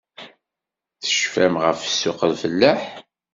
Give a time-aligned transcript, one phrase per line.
[1.01, 2.81] Tecfam ɣef ssuq-lfellaḥ?